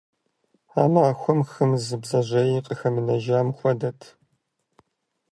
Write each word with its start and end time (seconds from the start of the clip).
А 0.81 0.83
махуэм 0.93 1.39
хым 1.51 1.71
зы 1.83 1.95
бдзэжьеи 2.01 2.63
къыхэмынэжам 2.65 3.47
хуэдэт. 3.57 3.99